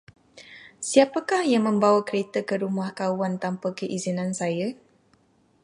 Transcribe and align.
Siapakah 0.89 1.41
yang 1.53 1.63
membawa 1.69 1.99
kereta 2.07 2.39
ke 2.49 2.55
rumah 2.63 2.89
kawan 2.99 3.33
tanpa 3.43 3.67
keizinan 3.79 4.31
saya? 4.41 4.67